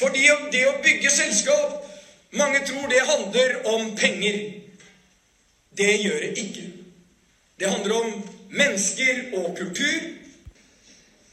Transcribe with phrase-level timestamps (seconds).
[0.00, 1.76] Fordi det å bygge selskap
[2.30, 4.36] Mange tror det handler om penger.
[5.74, 6.66] Det gjør det ikke.
[7.58, 8.12] Det handler om
[8.54, 10.04] mennesker og kultur.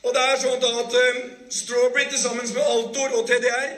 [0.01, 1.19] Og det er sånn at eh,
[1.53, 3.75] Strawberry til sammen med Altor og TDR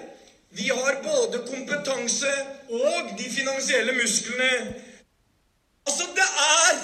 [0.49, 2.31] vi har både kompetanse
[2.69, 4.75] og de finansielle musklene.
[5.85, 6.79] Altså, det er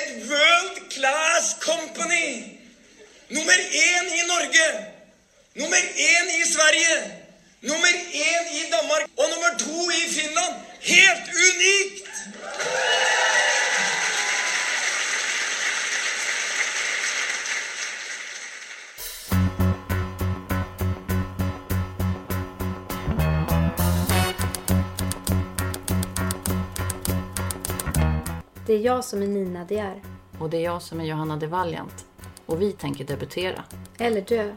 [0.00, 2.58] et world class company!
[3.28, 4.93] Nummer én i Norge!
[5.56, 6.94] Nummer én i Sverige!
[7.60, 9.08] Nummer én i Danmark!
[9.16, 10.54] Og nummer to i Finland!
[10.80, 12.08] Helt unikt!
[28.66, 30.02] Det är jag som är Nina De är.
[30.38, 32.04] Och det är jag som är Johanna de Valiant.
[32.46, 33.64] Och vi tänker debutera.
[33.98, 34.56] Eller dö.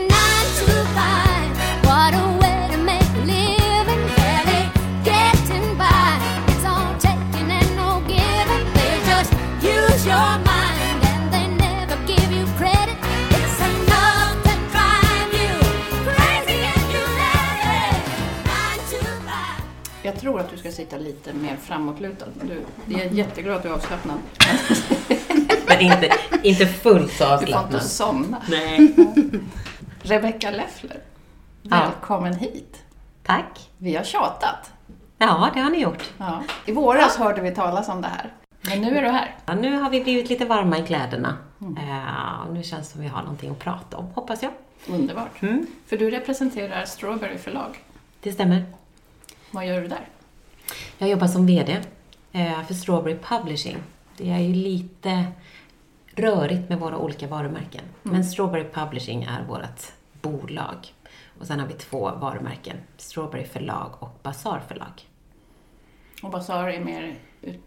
[20.31, 22.25] tror att du ska sitta lite mer framåtlutad.
[22.43, 24.17] Du, jag är jätteglad att du är avslappnad.
[25.67, 26.09] Men inte,
[26.43, 27.83] inte fullt så Du får inte avslappnad.
[27.83, 28.41] somna.
[28.49, 28.95] Nej.
[30.01, 31.01] Rebecca Leffler,
[31.61, 31.69] Ja.
[31.79, 32.77] välkommen hit.
[33.23, 33.69] Tack.
[33.77, 34.71] Vi har tjatat.
[35.17, 36.09] Ja, det har ni gjort.
[36.17, 36.43] Ja.
[36.65, 38.33] I våras hörde vi talas om det här.
[38.61, 39.35] Men nu är du här.
[39.45, 41.37] Ja, nu har vi blivit lite varma i kläderna.
[41.61, 44.51] Eh, och nu känns det som vi har någonting att prata om, hoppas jag.
[44.87, 45.41] Underbart.
[45.41, 45.65] Mm.
[45.87, 47.79] För du representerar Strawberry förlag.
[48.21, 48.65] Det stämmer.
[49.51, 50.07] Vad gör du där?
[50.97, 51.79] Jag jobbar som VD
[52.31, 53.77] eh, för Strawberry Publishing.
[54.17, 55.25] Det är ju lite
[56.15, 57.83] rörigt med våra olika varumärken.
[58.03, 60.93] Men Strawberry Publishing är vårt bolag.
[61.39, 62.77] Och sen har vi två varumärken.
[62.97, 65.07] Strawberry förlag och Bazaar förlag.
[66.23, 67.15] Och Bazaar är mer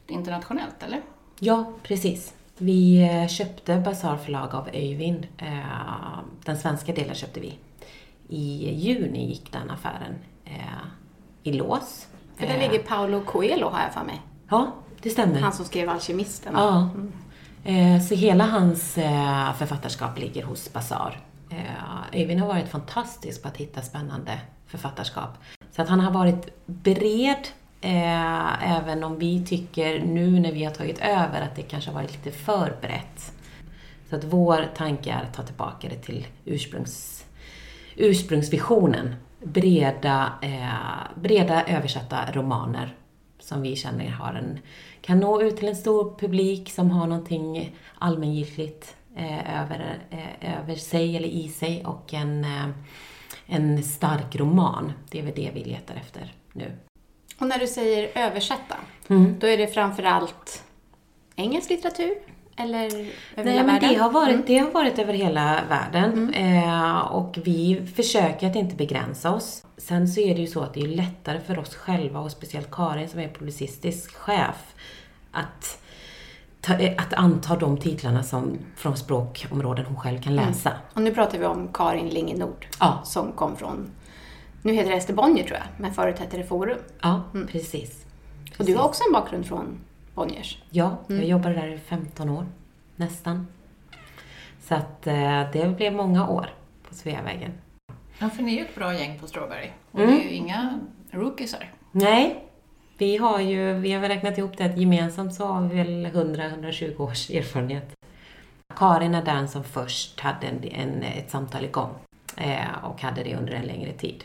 [0.06, 1.02] internationellt, eller?
[1.40, 2.34] Ja, precis.
[2.58, 5.26] Vi eh, köpte Bazaar förlag av Öyvind.
[5.38, 7.58] Eh, Den svenska delen köpte vi.
[8.28, 10.14] I juni gick den affären
[11.42, 12.06] i lås.
[12.36, 14.20] För där Eh, ligger Paolo Coelho har jag för mig.
[14.48, 14.72] Ja,
[15.02, 15.40] det stämmer.
[15.40, 16.52] Han som skrev Alkemisten.
[16.56, 16.90] Ja.
[17.64, 21.20] Eh, Så hela hans eh, författarskap ligger hos Bazaar.
[21.50, 25.30] Eh, Öyvind har varit fantastisk på att hitta spännande författarskap.
[25.70, 27.48] Så att han har varit bred,
[27.80, 31.94] eh, även om vi tycker nu när vi har tagit över att det kanske har
[31.94, 33.32] varit lite för brett.
[34.10, 37.24] Så att vår tanke är att ta tillbaka det till ursprungs,
[37.96, 39.14] ursprungsvisionen.
[39.44, 42.94] Breda, eh, breda översatta romaner
[43.38, 44.58] som vi känner har en,
[45.00, 50.74] kan nå ut till en stor publik som har någonting allmängiltigt eh, över, eh, över
[50.74, 52.66] sig eller i sig och en, eh,
[53.46, 54.92] en stark roman.
[55.10, 56.72] Det är väl det vi letar efter nu.
[57.38, 58.76] Och när du säger översätta,
[59.08, 59.38] Mm.
[59.38, 60.64] då är det framförallt
[61.36, 62.14] engelsk litteratur?
[62.56, 63.04] Eller över
[63.36, 63.88] Nej, hela men världen?
[63.88, 68.76] det har, varit, det har varit över hela världen eh, och vi försöker att inte
[68.76, 69.66] begränsa oss.
[69.76, 72.70] Sen så är det ju så att det är lättare för oss själva och speciellt
[72.70, 74.74] Karin som är publicistisk chef
[75.32, 75.78] att,
[76.60, 80.72] ta, eh, att anta de titlarna som, från språkområden hon själv kan läsa.
[80.94, 83.00] Och nu pratar vi om Karin Linge Nord Ja.
[83.04, 83.90] som kom från,
[84.62, 86.78] nu heter det Ester Bonnier tror jag, men förut hette det Forum.
[87.02, 87.22] Ja,
[87.52, 88.04] precis.
[88.58, 89.78] Och du har också en bakgrund från
[90.14, 90.62] Bonniers.
[90.70, 92.46] Ja, jag jobbade där i 15 år,
[92.96, 93.46] nästan.
[94.60, 96.50] Så att eh, det blev många år
[96.88, 97.52] på Sveavägen.
[98.18, 99.68] Ja, för ni är ju ett bra gäng på Strawberry.
[99.90, 100.14] Och Mm.
[100.14, 100.80] det är ju inga
[101.10, 101.72] rookiesar.
[101.92, 102.44] Nej,
[102.98, 106.06] vi har ju, vi har väl räknat ihop det att gemensamt så har vi väl
[106.06, 107.94] 100-120 års erfarenhet.
[108.76, 111.94] Karin är den som först hade en, en, ett samtal igång
[112.36, 114.24] eh, och hade det under en längre tid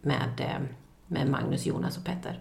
[0.00, 0.60] med, eh,
[1.06, 2.38] med Magnus, Jonas och Petter.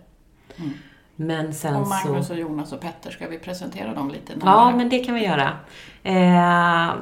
[1.19, 2.33] Men sen Och Magnus så...
[2.33, 4.75] och Jonas och Petter, ska vi presentera dem lite Ja, närmare?
[4.75, 5.57] men det kan vi göra.
[6.03, 6.95] Eh,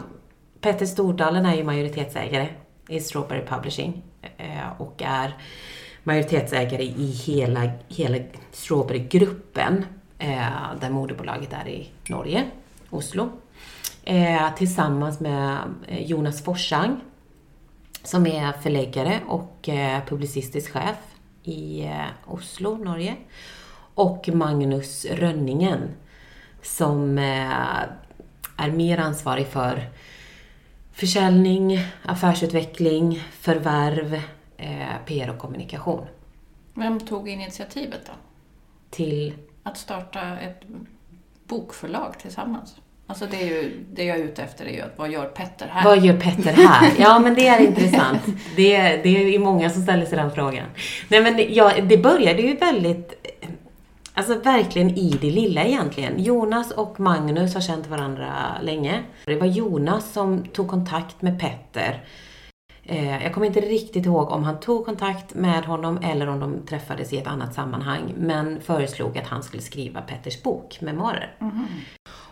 [0.61, 2.47] Petter Stordalen är ju majoritetsägare
[2.89, 4.03] i Strawberry Publishing
[4.37, 5.37] eh, och är
[6.03, 8.17] majoritetsägare i hela, hela
[8.51, 9.85] Strawberry-gruppen
[10.19, 10.39] eh,
[10.81, 12.43] där moderbolaget är i Norge,
[12.89, 13.29] Oslo.
[14.03, 15.57] Eh, tillsammans med
[15.87, 17.01] eh, Jonas Forsang
[18.03, 20.97] som är förläggare och eh, publicistisk chef
[21.43, 21.91] i eh,
[22.25, 23.15] Oslo, Norge.
[23.95, 25.89] Och Magnus Rönningen
[26.61, 27.81] som eh,
[28.57, 29.89] är mer ansvarig för
[30.93, 34.13] försäljning, affärsutveckling, förvärv,
[34.57, 36.05] eh, PR och kommunikation.
[36.73, 38.11] Vem tog initiativet då?
[38.89, 39.33] Till
[39.63, 40.61] Att starta ett
[41.47, 42.75] bokförlag tillsammans?
[43.07, 45.67] Alltså det, är ju, det jag är ute efter är ju att vad gör Petter
[45.67, 45.83] här?
[45.83, 46.91] Vad gör Petter här?
[46.97, 48.21] Ja, men det är intressant.
[48.55, 50.65] Det, det är många som ställer sig den frågan.
[51.07, 53.34] Nej, men ja, det började ju väldigt,
[54.15, 56.23] alltså verkligen i det lilla egentligen.
[56.23, 59.03] Jonas och Magnus har känt varandra länge.
[59.25, 62.03] Det var Jonas som tog kontakt med Petter.
[62.83, 66.65] Eh, Jag kommer inte riktigt ihåg om han tog kontakt med honom eller om de
[66.65, 71.35] träffades i ett annat sammanhang, men föreslog att han skulle skriva Petters bok, Memoarer.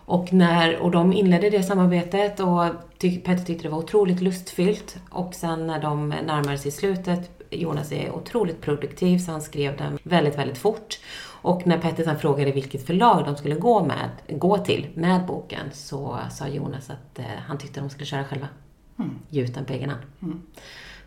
[0.06, 2.66] Och, när, och de inledde det samarbetet och
[2.98, 4.98] tyck, Petter tyckte det var otroligt lustfyllt.
[5.10, 9.98] Och sen när de närmade sig slutet, Jonas är otroligt produktiv så han skrev den
[10.04, 11.00] väldigt, väldigt fort.
[11.44, 14.10] Och när Petter sen frågade vilket förlag de skulle gå, med,
[14.40, 18.48] gå till med boken så sa Jonas att eh, han tyckte de skulle köra själva.
[19.30, 20.02] Ge ut den på egen hand.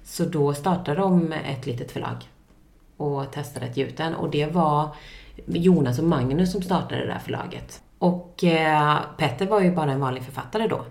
[0.05, 2.17] Så då startade de ett litet förlag
[2.97, 4.15] och testade att ge ut den.
[4.15, 4.89] Och det var
[5.47, 7.83] Jonas och Magnus som startade det där förlaget.
[7.99, 10.85] Och eh, Petter var ju bara en vanlig författare då.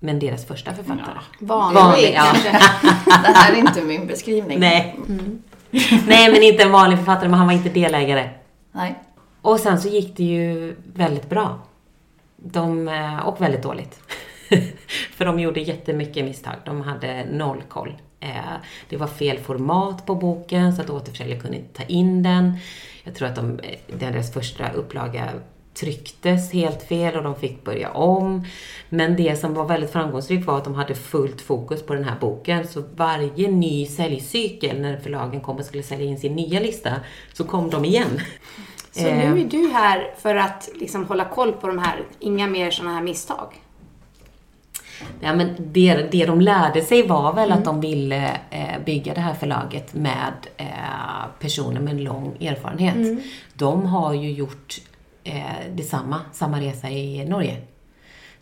[0.00, 1.18] Men deras första författare.
[1.40, 1.80] Vanlig.
[1.80, 2.32] Vanlig, ja.
[3.04, 4.60] Det här är inte min beskrivning.
[4.60, 4.98] Nej.
[6.06, 8.30] Nej, men inte en vanlig författare, men han var inte delägare.
[8.76, 8.94] Nej.
[9.42, 11.58] Och sen så gick det ju väldigt bra.
[12.36, 14.00] De, eh, och väldigt dåligt.
[15.10, 16.54] För de gjorde jättemycket misstag.
[16.64, 17.94] De hade noll koll.
[18.20, 18.54] Eh,
[18.88, 22.56] det var fel format på boken så att återförsäljare kunde inte ta in den.
[23.04, 25.30] Jag tror att de, eh, deras första upplaga
[25.74, 28.44] trycktes helt fel och de fick börja om.
[28.88, 32.16] Men det som var väldigt framgångsrikt var att de hade fullt fokus på den här
[32.20, 32.68] boken.
[32.68, 36.90] Så varje ny säljcykel, när förlagen kom och skulle sälja in sin nya lista,
[37.32, 38.20] så kom de igen.
[38.96, 39.16] Så Eh.
[39.34, 42.94] nu är du här för att liksom hålla koll på de här, inga mer sådana
[42.94, 43.62] här misstag.
[45.20, 49.20] Ja, men det, det de lärde sig var väl att de ville eh, bygga det
[49.20, 50.66] här förlaget med eh,
[51.40, 53.22] personer med en lång erfarenhet.
[53.54, 54.74] De har ju gjort
[55.24, 55.42] eh,
[55.74, 57.56] detsamma, samma resa i Norge.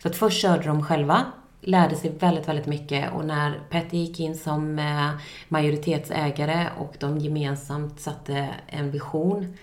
[0.01, 1.25] Så att först körde de själva,
[1.61, 5.09] lärde sig väldigt, väldigt mycket och när Petter gick in som eh,
[5.47, 9.57] majoritetsägare och de gemensamt satte en vision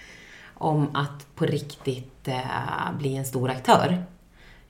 [0.63, 4.05] om att på riktigt eh, bli en stor aktör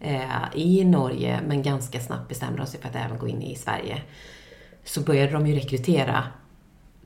[0.01, 3.55] eh, i Norge, men ganska snabbt bestämde de sig för att även gå in i
[3.55, 4.03] Sverige.
[4.85, 6.25] Så började de ju rekrytera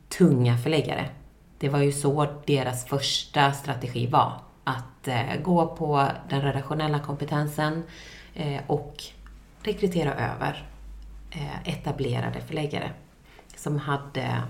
[0.09, 1.09] tunga förläggare.
[1.59, 4.41] Det var ju så deras första strategi var.
[4.65, 7.83] Att eh, gå på den redaktionella kompetensen
[8.35, 9.05] eh, och
[9.63, 10.69] rekrytera över
[11.31, 12.91] eh, etablerade förläggare
[13.57, 14.43] som hade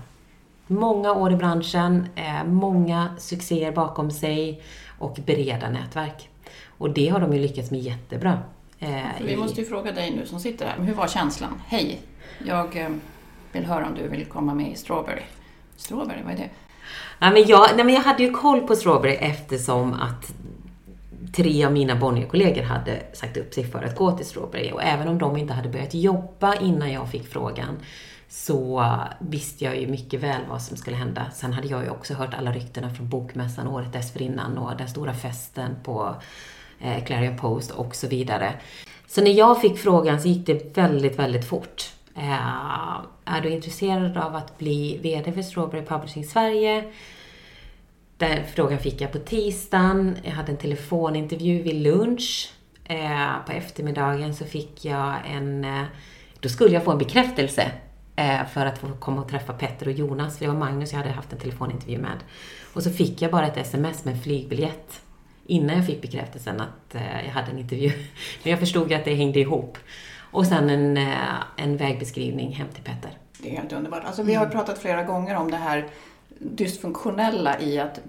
[0.67, 4.61] många år i branschen, eh, många succéer bakom sig
[4.99, 6.29] och breda nätverk.
[6.77, 8.39] Och det har de ju lyckats med jättebra.
[8.79, 8.89] Eh,
[9.25, 10.85] Vi måste ju fråga dig nu som sitter här.
[10.85, 11.61] Hur var känslan?
[11.67, 12.01] Hej,
[12.45, 12.89] jag eh,
[13.51, 15.21] vill höra om du vill komma med i Strawberry.
[15.75, 16.49] Strawberry, vad är det?
[17.19, 20.33] Nej, men jag, nej, men jag hade ju koll på Strawberry eftersom att
[21.35, 24.71] tre av mina Bonnier-kollegor hade sagt upp sig för att gå till Strawberry.
[24.71, 27.77] Och även om de inte hade börjat jobba innan jag fick frågan
[28.29, 31.25] så visste jag ju mycket väl vad som skulle hända.
[31.33, 35.13] Sen hade jag ju också hört alla ryktena från Bokmässan året dessförinnan och den stora
[35.13, 36.15] festen på
[36.79, 38.53] eh, Clarion Post och så vidare.
[39.07, 41.91] Så när jag fick frågan så gick det väldigt, väldigt fort.
[42.15, 46.83] Eh, är du intresserad av att bli VD för Strawberry Publishing Sverige?
[48.17, 50.17] Den frågan fick jag på tisdagen.
[50.23, 52.53] Jag hade en telefonintervju vid lunch.
[52.83, 55.65] Eh, på eftermiddagen så fick jag en...
[55.65, 55.83] Eh,
[56.39, 57.71] då skulle jag få en bekräftelse
[58.53, 60.37] för att få komma och träffa Petter och Jonas.
[60.37, 62.17] För det var Magnus jag hade haft en telefonintervju med.
[62.73, 65.01] Och så fick jag bara ett sms med en flygbiljett
[65.45, 67.89] innan jag fick bekräftelsen att eh, jag hade en intervju.
[68.43, 69.77] Men jag förstod ju att det hängde ihop.
[70.31, 71.13] Och sen en, eh,
[71.55, 73.11] en vägbeskrivning hem till Petter.
[73.39, 74.03] Det är helt underbart.
[74.05, 75.87] Alltså, vi har pratat flera gånger om det här
[76.39, 77.99] dysfunktionella i att,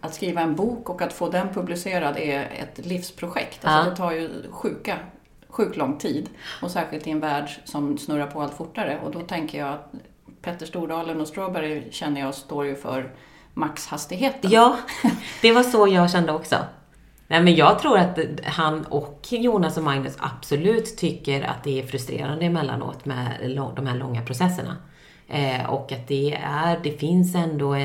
[0.00, 3.64] att skriva en bok och att få den publicerad är ett livsprojekt.
[3.64, 3.90] Alltså, Ja.
[3.90, 4.98] Det tar ju sjuka,
[5.56, 6.28] sjukt lång tid.
[6.62, 8.98] Och särskilt i en värld som snurrar på allt fortare.
[9.04, 9.92] Och då tänker jag att
[10.42, 13.12] Petter Stordalen och Strawberry känner jag står ju för
[13.54, 14.50] maxhastigheten.
[14.50, 14.76] Ja,
[15.42, 16.56] det var så jag kände också.
[17.28, 21.86] Nej, men jag tror att han och Jonas och Magnus absolut tycker att det är
[21.86, 23.26] frustrerande emellanåt med
[23.76, 24.76] de här långa processerna.
[25.28, 27.76] Eh, och att det är, det finns ändå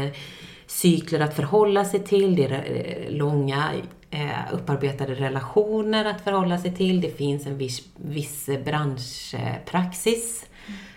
[0.67, 3.69] cykler att förhålla sig till, det är eh, långa
[4.11, 10.45] eh, upparbetade relationer att förhålla sig till, det finns en viss, viss branschpraxis.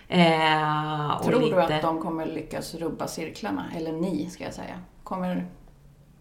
[0.07, 3.65] Eh, Tror du lite- att de kommer lyckas rubba cirklarna?
[3.77, 4.79] Eller ni, ska jag säga.
[5.03, 5.45] Kommer,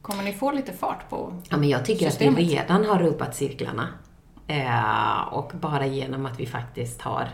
[0.02, 2.38] kommer ni få lite fart på Ja, men jag tycker att systemet?
[2.38, 3.88] vi redan har rubbat cirklarna.
[4.46, 7.28] Eh, och bara genom att vi faktiskt har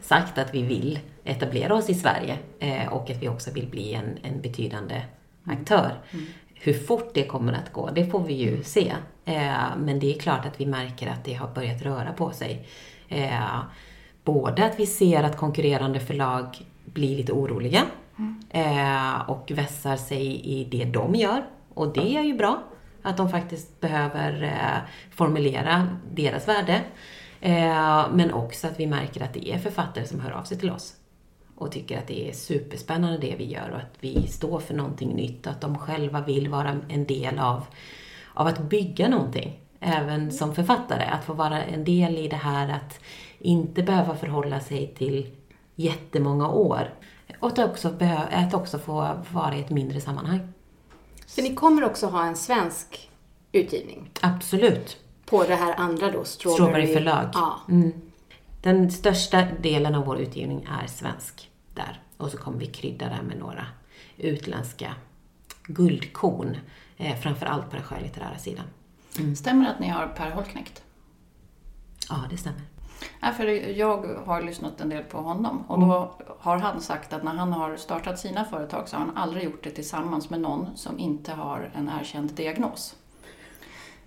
[0.00, 3.94] sagt att vi vill etablera oss i Sverige eh, och att vi också vill bli
[3.94, 5.02] en, en betydande
[5.46, 6.00] aktör.
[6.64, 8.92] Hur fort det kommer att gå, det får vi ju se.
[9.24, 12.68] Eh, men det är klart att vi märker att det har börjat röra på sig.
[13.08, 13.60] Eh,
[14.24, 17.82] både att vi ser att konkurrerande förlag blir lite oroliga
[18.50, 21.44] eh, och vässar sig i det de gör.
[21.74, 22.62] Och det är ju bra.
[23.02, 26.80] Att de faktiskt behöver eh, formulera deras värde.
[28.10, 30.94] Men också att vi märker att det är författare som hör av sig till oss
[31.62, 35.14] och tycker att det är superspännande det vi gör och att vi står för någonting
[35.16, 37.64] nytt och att de själva vill vara en del av,
[38.34, 39.58] av att bygga någonting.
[39.80, 43.00] Även som författare, att få vara en del i det här att
[43.38, 45.26] inte behöva förhålla sig till
[45.74, 46.94] jättemånga år.
[47.40, 47.94] Och att också,
[48.30, 50.52] att också få vara i ett mindre sammanhang.
[51.26, 53.10] För ni kommer också ha en svensk
[53.52, 54.96] utgivning Absolut.
[55.26, 57.30] på det här andra då, Strawberry, Strawberry förlag.
[57.32, 57.60] Ja.
[57.68, 57.92] Mm.
[58.62, 62.00] Den största delen av vår utgivning är svensk där.
[62.16, 63.66] Och så kommer vi krydda det med några
[64.16, 64.94] utländska
[65.66, 66.56] guldkorn.
[66.96, 68.64] Eh, framförallt på den skönlitterära sidan.
[69.36, 70.82] Stämmer det att ni har Per Holknekt?
[72.08, 72.60] Ja, det stämmer.
[73.20, 73.46] Ja, för
[73.78, 77.52] jag har lyssnat en del på honom och då har han sagt att när han
[77.52, 81.32] har startat sina företag så har han aldrig gjort det tillsammans med någon som inte
[81.32, 82.96] har en erkänd diagnos.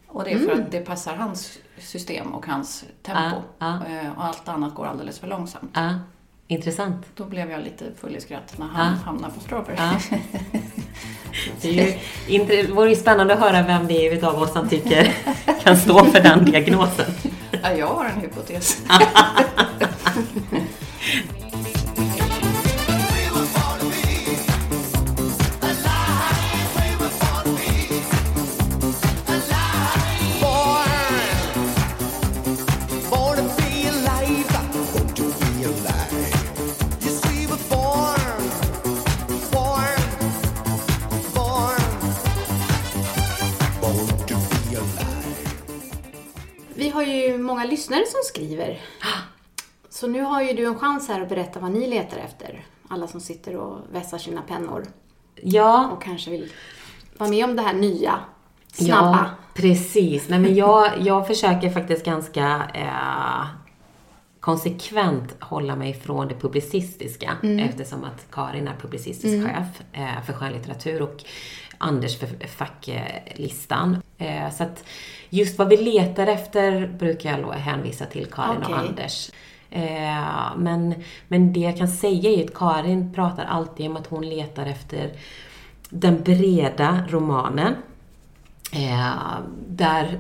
[0.08, 3.38] Och det är för att det passar hans system och hans tempo.
[3.60, 5.72] Ja, Eh, Och allt annat går alldeles för långsamt.
[5.74, 6.00] Ja,
[6.48, 7.06] intressant.
[7.16, 9.76] Då blev jag lite full i skratt när han hamnade på Strawberry.
[9.78, 10.18] Ja.
[11.62, 15.14] Det är ju det vore spännande att höra vem det är utav oss som tycker
[15.64, 17.06] kan stå för den diagnosen.
[17.64, 18.78] Ja, jag har en hypotes.
[47.06, 48.82] ju många lyssnare som skriver.
[49.90, 52.66] Så nu har ju du en chans här att berätta vad ni letar efter.
[52.88, 54.86] Alla som sitter och vässar sina pennor
[55.42, 56.52] Ja, och kanske vill
[57.18, 58.20] vara med om det här nya,
[58.74, 59.12] snabba.
[59.12, 60.30] Ja, precis.
[60.30, 63.46] Nej, men jag, jag försöker faktiskt ganska eh,
[64.40, 71.02] konsekvent hålla mig från det publicistiska eftersom att Karin är publicistisk chef eh, för skönlitteratur
[71.02, 71.24] och
[71.78, 74.02] Anders för facklistan.
[74.18, 74.84] Eh, så att
[75.30, 78.88] just vad vi letar efter brukar jag då hänvisa till Karin och Okej.
[78.90, 79.32] Anders.
[79.70, 80.96] Eh, men,
[81.28, 85.12] men det jag kan säga är att Karin pratar alltid om att hon letar efter
[85.90, 87.76] den breda romanen.
[88.72, 90.20] Eh, där,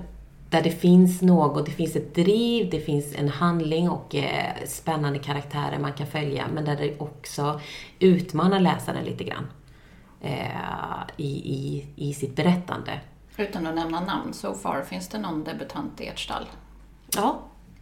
[0.49, 5.19] där det finns något, det finns ett driv, det finns en handling och eh, spännande
[5.19, 7.61] karaktärer man kan följa, men där det också
[7.99, 9.47] utmanar läsaren lite grann
[11.17, 12.99] i, i, i sitt berättande.
[13.37, 16.45] Utan att nämna namn, so far, finns det någon debutant i ert stall?
[17.15, 17.39] Ja,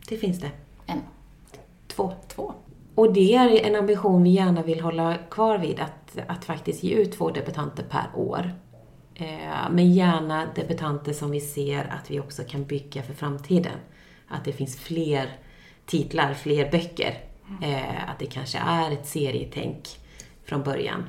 [0.09, 0.51] det finns det.
[0.85, 0.99] En,
[1.87, 2.13] Två.
[2.27, 2.53] två.
[2.95, 6.93] Och det är en ambition vi gärna vill hålla kvar vid, att, att faktiskt ge
[6.95, 8.51] ut två debutanter per år.
[9.15, 13.77] Eh, men gärna debutanter som vi ser att vi också kan bygga för framtiden.
[14.27, 15.29] Att det finns fler
[15.85, 17.17] titlar, fler böcker.
[17.61, 19.87] Eh, att det kanske är ett serietänk
[20.45, 21.03] från början.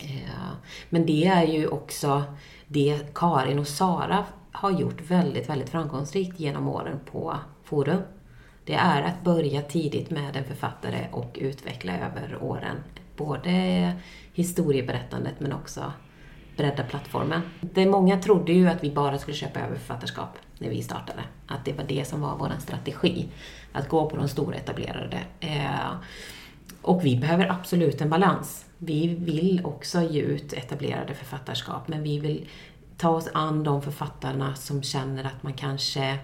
[0.00, 0.52] Eh,
[0.88, 2.22] men det är ju också
[2.66, 8.02] det Karin och Sara har gjort väldigt, väldigt framgångsrikt genom åren på Forum.
[8.64, 12.76] Det är att börja tidigt med en författare och utveckla över åren.
[13.16, 13.92] Både
[14.32, 15.92] historieberättandet men också
[16.56, 17.40] bredda plattformen.
[17.60, 21.22] Det många trodde ju att vi bara skulle köpa över författarskap när vi startade.
[21.46, 23.28] Att det var det som var vår strategi.
[23.72, 25.18] Att gå på de stora etablerade.
[25.40, 25.90] Eh,
[26.82, 28.66] och vi behöver absolut en balans.
[28.84, 32.48] Vi vill också ge ut etablerade författarskap, men vi vill
[32.96, 36.18] ta oss an de författarna som känner att man kanske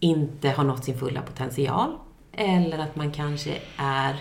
[0.00, 1.98] inte har nått sin fulla potential.
[2.32, 4.16] Eller att man kanske är,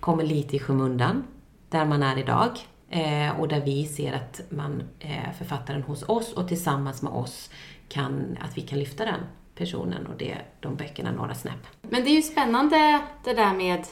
[0.00, 1.24] kommer lite i skymundan
[1.68, 2.58] där man är idag.
[2.90, 7.50] Eh, och där vi ser att man, eh, författaren hos oss och tillsammans med oss
[7.88, 9.20] kan, att vi kan lyfta den
[9.54, 11.66] personen och det, de böckerna några snäpp.
[11.82, 13.86] Men det är ju spännande det där med,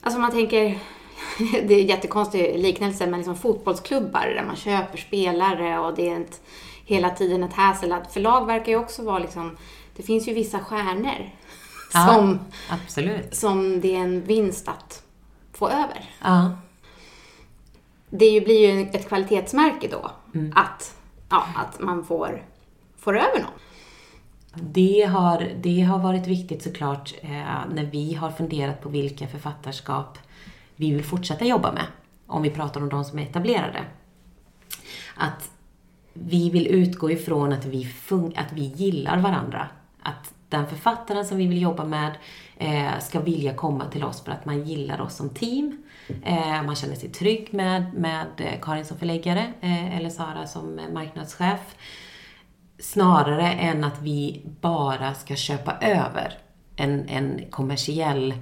[0.00, 0.78] alltså man tänker,
[1.38, 6.20] det är en jättekonstig liknelse, men liksom fotbollsklubbar där man köper spelare och det är
[6.20, 6.40] ett,
[6.84, 7.94] hela tiden ett hassel.
[8.12, 9.56] Förlag verkar ju också vara liksom,
[9.96, 11.30] det finns ju vissa stjärnor
[11.92, 12.38] som,
[12.70, 13.34] absolut.
[13.34, 15.02] som det är en vinst att
[15.52, 16.10] få över.
[16.22, 16.50] Ja.
[18.10, 20.10] Det ju blir ju ett kvalitetsmärke då,
[20.54, 20.96] att,
[21.28, 22.44] ja, att man får,
[22.96, 23.50] får över någon.
[24.54, 27.30] Det har, det har varit viktigt såklart eh,
[27.74, 30.18] när vi har funderat på vilka författarskap
[30.82, 31.84] vi vill fortsätta jobba med.
[32.26, 33.84] Om vi pratar om de som är etablerade.
[35.16, 35.50] Att
[36.12, 39.68] vi vill utgå ifrån att vi, fun- att vi gillar varandra.
[40.02, 42.12] Att den författaren som vi vill jobba med
[42.56, 45.82] eh, ska vilja komma till oss för att man gillar oss som team.
[46.22, 50.80] Eh, man känner sig trygg med, med eh, Karin som förläggare eh, eller Sara som
[50.92, 51.76] marknadschef.
[52.78, 56.38] Snarare än att vi bara ska köpa över
[56.76, 58.34] en, en kommersiell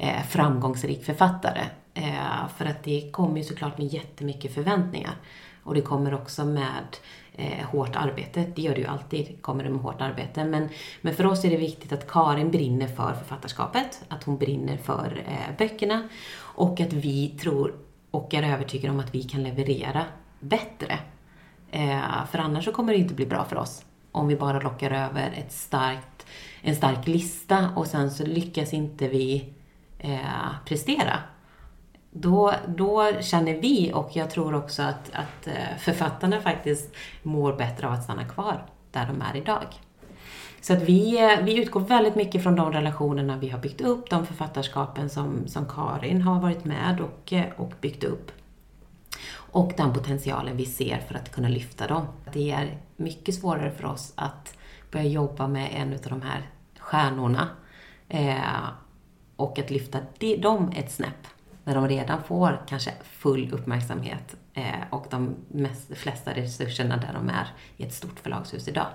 [0.00, 1.62] eh, framgångsrik författare.
[1.94, 5.14] Eh, för att det kommer ju såklart med jättemycket förväntningar.
[5.62, 6.96] Och det kommer också med
[7.32, 8.46] eh, hårt arbete.
[8.54, 10.44] Det gör det ju alltid, kommer det med hårt arbete.
[10.44, 10.68] Men,
[11.00, 15.24] men för oss är det viktigt att Karin brinner för författarskapet, att hon brinner för
[15.26, 17.74] eh, böckerna och att vi tror
[18.10, 20.04] och är övertygade om att vi kan leverera
[20.40, 20.98] bättre.
[21.70, 23.84] Eh, för annars så kommer det inte bli bra för oss.
[24.12, 26.26] Om vi bara lockar över ett starkt,
[26.62, 29.52] en stark lista och sen så lyckas inte vi
[30.00, 31.18] eh, prestera.
[32.10, 37.86] Då, då känner vi, och jag tror också att, att eh, författarna faktiskt mår bättre
[37.86, 39.66] av att stanna kvar där de är idag.
[40.60, 44.10] Så att vi, eh, vi utgår väldigt mycket från de relationerna vi har byggt upp,
[44.10, 48.32] de författarskapen som, som Karin har varit med och, eh, och byggt upp.
[49.32, 52.06] Och den potentialen vi ser för att kunna lyfta dem.
[52.32, 54.54] Det är mycket svårare för oss att
[54.90, 57.48] börja jobba med en av de här stjärnorna
[58.08, 58.68] eh,
[59.40, 61.26] och att lyfta de, dem ett snäpp
[61.64, 67.28] när de redan får kanske full uppmärksamhet eh, och de mest, flesta resurserna där de
[67.28, 68.86] är i ett stort förlagshus idag.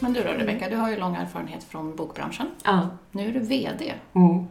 [0.00, 2.46] Men du då Rebecka, du har ju lång erfarenhet från bokbranschen.
[2.64, 2.88] Ja.
[3.10, 3.94] Nu är du VD.
[4.14, 4.46] Mm.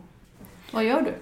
[0.73, 1.13] Vad gör du?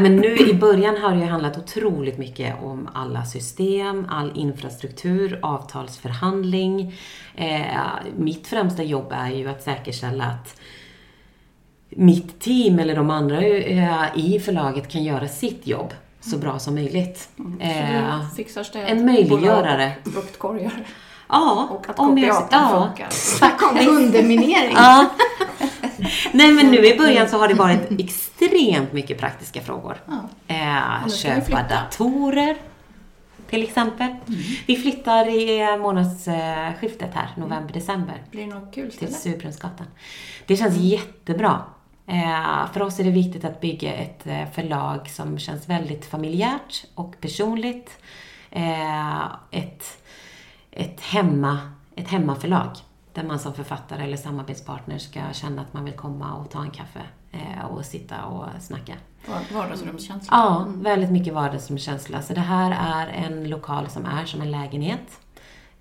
[0.00, 5.38] Men nu i början har det ju handlat otroligt mycket om alla system, all infrastruktur,
[5.42, 6.94] avtalsförhandling.
[7.36, 7.66] Eh,
[8.16, 10.60] mitt främsta jobb är ju att säkerställa att
[11.90, 16.74] mitt team eller de andra eh, i förlaget kan göra sitt jobb så bra som
[16.74, 17.28] möjligt.
[17.60, 19.92] Eh, Så du fixar städ, en möjliggörare.
[20.12, 20.86] Fruktkorgar.
[21.28, 22.86] ja, Och att om jag- ja.
[22.88, 23.10] funkar.
[23.10, 24.74] Snacka om underminering.
[24.76, 25.06] Ja.
[26.32, 29.96] Nej men nu i början så har det varit extremt mycket praktiska frågor.
[30.06, 30.54] Ja.
[30.54, 32.56] Eh, köpa datorer
[33.50, 34.06] till exempel.
[34.06, 34.40] Mm.
[34.66, 39.34] Vi flyttar i månadsskiftet här, november-december, Blir det något kul till ställe?
[39.34, 39.86] Surbrunnsgatan.
[40.46, 41.62] Det känns jättebra.
[42.06, 46.84] Eh, för oss är det viktigt att bygga ett eh, förlag som känns väldigt familjärt
[46.94, 47.98] och personligt.
[48.50, 49.98] Eh, ett,
[50.70, 51.58] ett, hemma,
[51.96, 52.70] ett hemmaförlag.
[53.12, 56.70] Där man som författare eller samarbetspartner ska känna att man vill komma och ta en
[56.70, 57.00] kaffe
[57.32, 58.94] eh, och sitta och snacka.
[59.28, 60.28] Var- Vardagsrumskänsla.
[60.36, 62.22] Ja, väldigt mycket vardagsrumskänsla.
[62.22, 65.20] Så det här är en lokal som är som en lägenhet.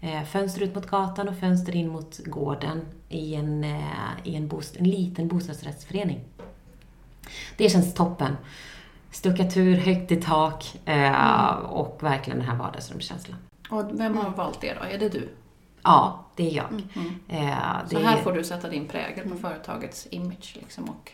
[0.01, 3.81] Eh, fönster ut mot gatan och fönster in mot gården i en, eh,
[4.23, 6.19] i en, bost, en liten bostadsrättsförening.
[7.57, 8.37] Det känns toppen.
[9.11, 10.75] Stuckatur, högt i tak
[11.69, 13.37] och verkligen den här vardagsrumskänslan.
[13.69, 14.83] Och vem har valt det då?
[14.95, 15.29] Är det du?
[15.87, 16.65] Ja, det är jag.
[17.29, 17.49] Eh,
[17.89, 21.11] Så här är- får du sätta din prägel på företagets image liksom och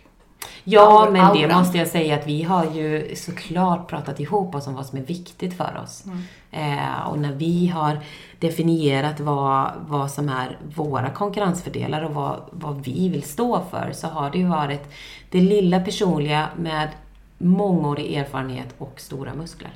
[0.64, 4.68] Ja, Aura- men det måste jag säga att vi har ju såklart pratat ihop oss
[4.68, 6.04] om vad som är viktigt för oss.
[6.52, 8.00] Eh, och när vi har
[8.40, 14.08] definierat vad, vad som är våra konkurrensfördelar och vad, vad vi vill stå för så
[14.08, 14.92] har det ju varit
[15.30, 16.90] det lilla personliga med
[17.38, 19.72] mångårig erfarenhet och stora muskler.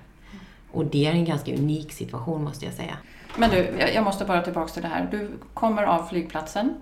[0.71, 2.97] Och det är en ganska unik situation måste jag säga.
[3.35, 3.57] Men du,
[3.95, 5.07] jag måste bara tillbaka till det här.
[5.11, 6.73] Du kommer av flygplatsen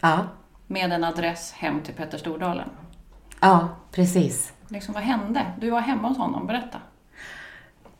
[0.00, 0.18] Ja,
[0.66, 2.68] med en adress hem till Petter Stordalen.
[3.40, 4.52] ja precis.
[4.68, 5.42] Liksom, vad hände?
[5.60, 6.78] Du var hemma hos honom, berätta.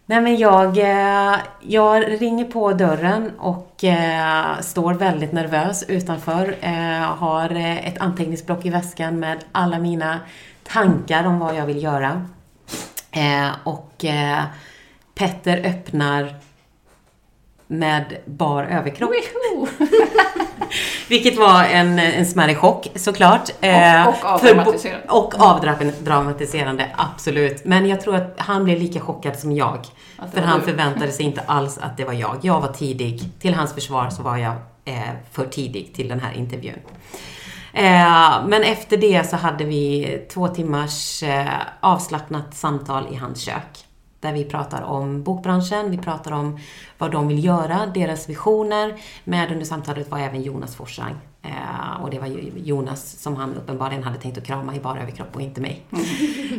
[0.06, 6.56] Nej men jag, eh, jag ringer på dörren och eh, står väldigt nervös utanför.
[6.60, 7.50] Eh, har
[7.84, 10.18] ett anteckningsblock i väskan med alla mina
[10.62, 12.26] tankar om vad jag vill göra.
[13.64, 14.04] Och
[15.14, 16.34] Petter öppnar
[17.68, 19.10] med bar överkropp.
[21.08, 23.50] Vilket var en, en smärre chock såklart.
[23.60, 25.08] Eh, och för- avdramatiserande.
[25.08, 27.64] Och avdramatiserande, absolut.
[27.64, 29.78] Men jag tror att han blev lika chockad som jag.
[30.16, 30.64] Det För han du.
[30.66, 32.36] förväntade sig inte alls att det var jag.
[32.42, 33.20] Jag var tidig.
[33.40, 34.52] Till hans försvar så var jag
[34.84, 34.98] eh,
[35.32, 36.78] för tidig till den här intervjun.
[37.72, 41.46] Eh, men efter det så hade vi två timmars eh,
[41.80, 43.84] avslappnat samtal i hans kök.
[44.20, 46.58] Där vi pratar om bokbranschen, vi pratar om
[46.98, 48.94] vad de vill göra, deras visioner.
[49.24, 51.14] Med under samtalet var även Jonas Forsang.
[51.42, 52.26] Eh, och det var
[52.56, 55.82] Jonas som han uppenbarligen hade tänkt att krama i bara överkropp och inte mig.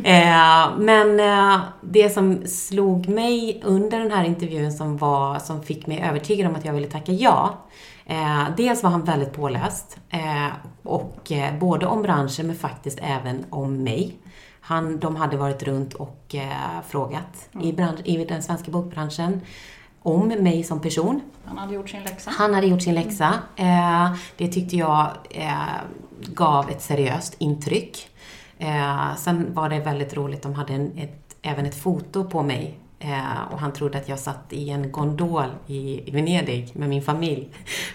[0.04, 5.86] Eh, men eh, det som slog mig under den här intervjun som, var, som fick
[5.86, 7.58] mig övertygad om att jag ville tacka ja.
[8.06, 9.98] Eh, dels var han väldigt påläst.
[10.10, 14.16] Eh, och eh, både om branschen men faktiskt även om mig.
[14.70, 19.40] Han, de hade varit runt och eh, frågat i, bransch, i den svenska bokbranschen
[20.02, 21.20] om mig som person.
[21.44, 22.30] Han hade gjort sin läxa.
[22.30, 23.34] Han hade gjort sin läxa.
[23.56, 25.54] Eh, det tyckte jag eh,
[26.18, 28.08] gav ett seriöst intryck.
[28.58, 32.78] Eh, sen var det väldigt roligt, de hade en, ett, även ett foto på mig.
[33.02, 37.48] Eh, och han trodde att jag satt i en gondol i, Venedig med min familj.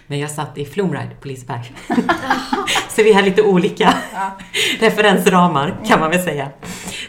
[0.08, 1.76] Men jag satt i Flumride på Liseberg.
[2.90, 3.94] Så vi har lite olika
[4.80, 6.50] referensramar kan man väl säga.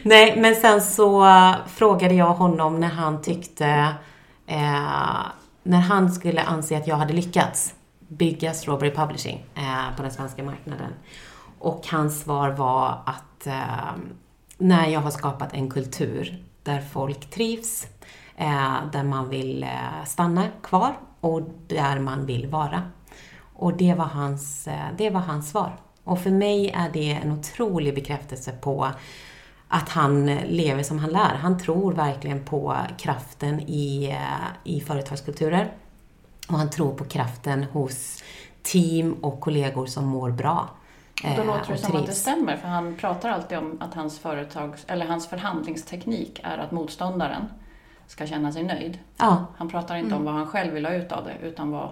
[0.03, 1.27] Nej, men sen så
[1.67, 3.67] frågade jag honom när han tyckte
[4.47, 5.21] eh,
[5.63, 7.75] när han skulle anse att jag hade lyckats
[8.09, 10.93] bygga Strawberry Publishing eh, på den svenska marknaden.
[11.59, 13.95] Och hans svar var att eh,
[14.59, 17.87] när jag har skapat en kultur där folk trivs,
[18.37, 22.83] eh, där man vill eh, stanna kvar och där man vill vara.
[23.39, 25.77] Och det var, hans, eh, det var hans svar.
[26.05, 28.91] Och för mig är det en otrolig bekräftelse på
[29.69, 31.35] att han lever som han lär.
[31.35, 34.17] Han tror verkligen på kraften i,
[34.65, 35.73] i företagskulturer.
[36.49, 38.23] Och han tror på kraften hos
[38.63, 40.69] team och kollegor som mår bra.
[41.23, 43.95] Då eh, låter det och som att det stämmer, för han pratar alltid om att
[43.95, 47.43] hans, företags, eller hans förhandlingsteknik är att motståndaren
[48.07, 48.99] ska känna sig nöjd.
[49.17, 51.89] Ja, Han pratar inte om vad han själv vill ha ut av det, utan vad,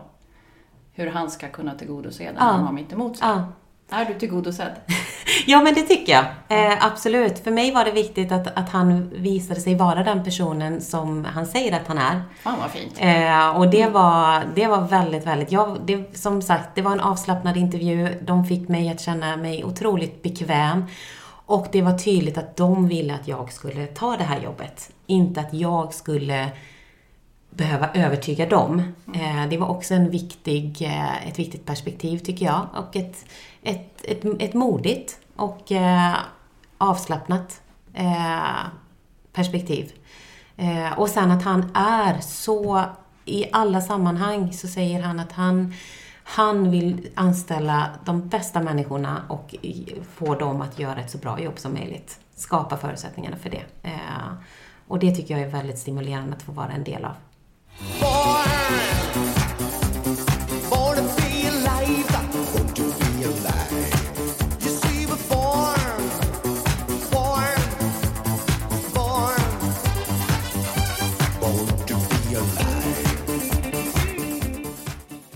[0.92, 2.44] hur han ska kunna tillgodose det Ja.
[2.44, 3.28] han har mitt emot sig.
[3.28, 3.44] ja.
[3.90, 4.72] Är du tillgodosedd?
[5.46, 6.24] Ja, men det tycker jag.
[6.48, 7.38] Eh, absolut.
[7.38, 11.46] För mig var det viktigt att, att han visade sig vara den personen som han
[11.46, 12.22] säger att han är.
[12.42, 12.94] Fan vad fint.
[12.98, 15.52] Eh, och det var, det var väldigt, väldigt...
[15.52, 18.08] Jag, det, som sagt, det var en avslappnad intervju.
[18.22, 20.84] De fick mig att känna mig otroligt bekväm.
[21.46, 24.90] Och det var tydligt att de ville att jag skulle ta det här jobbet.
[25.06, 26.48] Inte att jag skulle
[27.56, 28.82] behöva övertyga dem.
[29.14, 32.66] Eh, det var också en viktig, eh, ett viktigt perspektiv tycker jag.
[32.74, 33.24] Och ett,
[33.62, 36.14] ett, ett, ett modigt och eh,
[36.78, 37.62] avslappnat
[37.94, 38.58] eh,
[39.32, 39.92] perspektiv.
[40.56, 42.84] Eh, och sen att han är så,
[43.24, 45.74] i alla sammanhang så säger han att han,
[46.24, 49.54] han vill anställa de bästa människorna och
[50.14, 52.20] få dem att göra ett så bra jobb som möjligt.
[52.36, 53.62] Skapa förutsättningarna för det.
[53.82, 54.32] Eh,
[54.88, 57.14] och det tycker jag är väldigt stimulerande att få vara en del av.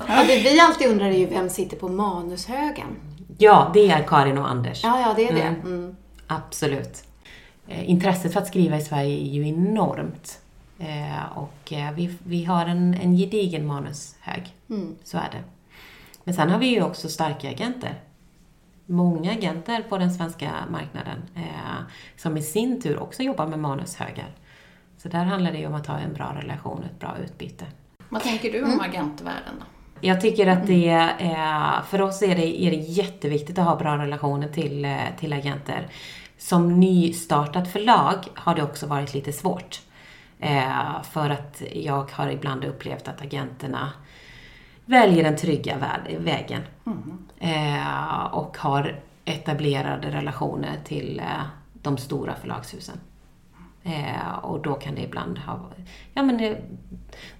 [0.08, 2.86] Ja, det vi alltid undrar är ju vem sitter på manushögen?
[3.38, 4.84] Ja, det är Karin och Anders.
[4.84, 5.40] Ja, ja, det är det.
[5.40, 5.60] Mm.
[5.64, 5.96] Mm.
[6.26, 7.02] Absolut.
[7.68, 10.38] Eh, Intresset för att skriva i Sverige är ju enormt.
[10.78, 14.54] Eh, och eh, vi, vi har en, en gedigen manushög.
[15.04, 15.44] Så är det.
[16.24, 17.94] Men sen har vi ju också starka agenter.
[18.86, 21.82] Många agenter på den svenska marknaden eh,
[22.16, 24.28] som i sin tur också jobbar med manushögar.
[24.98, 27.66] Så där handlar det ju om att ha en bra relation och ett bra utbyte.
[28.08, 29.66] Vad tänker du om agentvärlden då?
[30.00, 33.98] Jag tycker att det är, för oss är det, är det jätteviktigt att ha bra
[33.98, 35.86] relationer till, till agenter.
[36.38, 39.80] Som nystartat förlag har det också varit lite svårt.
[40.40, 43.92] Eh, för att jag har ibland upplevt att agenterna
[44.84, 46.62] väljer den trygga vä- vägen.
[47.38, 53.00] Eh, och har etablerade relationer till eh, de stora förlagshusen.
[53.82, 55.60] Eh, och då kan det ibland ha...
[56.14, 56.56] Ja men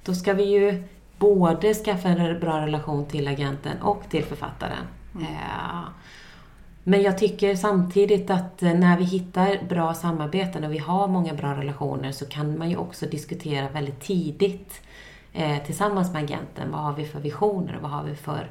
[0.05, 4.87] då ska vi ju både skaffa en bra relation till agenten och till författaren.
[5.21, 5.81] Eh,
[6.89, 11.35] men jag tycker samtidigt att eh, när vi hittar bra samarbeten och vi har många
[11.35, 14.81] bra relationer så kan man ju också diskutera väldigt tidigt
[15.33, 16.73] eh, tillsammans med agenten.
[16.73, 18.51] Vad har vi för visioner och vad har vi för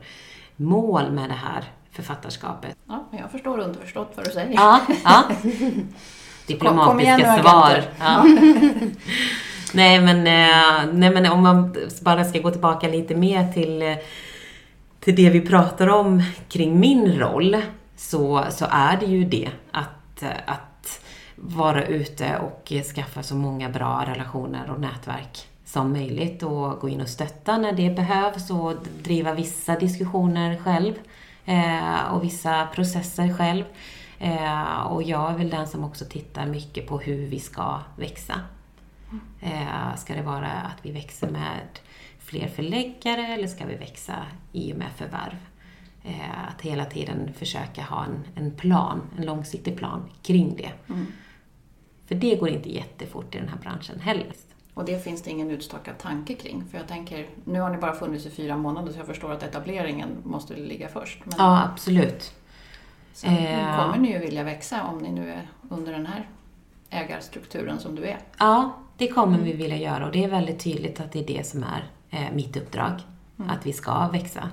[0.56, 2.76] mål med det här författarskapet?
[2.88, 4.54] Ja, jag förstår underförstått vad du säger.
[4.54, 5.24] Ja, ja.
[6.60, 7.84] Kom- kom igen Diplomatiska svar.
[8.00, 8.24] Ja.
[9.74, 13.96] nej, men, eh, nej, men om man bara ska gå tillbaka lite mer till, eh,
[15.00, 17.58] till det vi pratar om kring min roll,
[17.98, 21.02] så, så är det ju det att, att
[21.36, 27.02] vara ute och skaffa så många bra relationer och nätverk som möjligt och gå in
[27.02, 30.94] och stötta när det behövs och driva vissa diskussioner själv
[31.46, 33.66] eh, och vissa processer själv.
[34.20, 38.42] Eh, och jag är väl den som också tittar mycket på hur vi ska växa.
[39.42, 41.80] Eh, ska det vara att vi växer med
[42.20, 44.16] fler förläggare eller ska vi växa
[44.52, 45.47] i och med förvärv?
[46.08, 50.72] Eh, att hela tiden försöka ha en, en plan, en långsiktig plan kring det.
[52.06, 54.28] För det går inte jättefort i den här branschen heller.
[54.74, 56.64] Och det finns det ingen utstakad tanke kring.
[56.72, 59.44] För jag tänker, nu har ni bara funnits i fyra månader så jag förstår att
[59.44, 61.20] etableringen måste ligga först.
[61.26, 62.34] Men Ja, absolut.
[63.14, 66.30] sen eh, kommer ni ju vilja växa om ni nu är under den här
[66.90, 68.18] ägarstrukturen som du är.
[68.40, 71.48] Ja, det kommer vi vilja göra och det är väldigt tydligt att det är det
[71.48, 72.94] som är eh, mitt uppdrag.
[73.48, 74.50] Att vi ska växa.